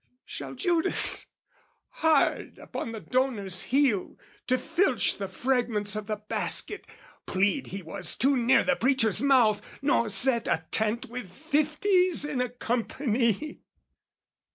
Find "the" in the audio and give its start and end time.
2.91-2.99, 5.19-5.27, 6.07-6.15, 8.63-8.75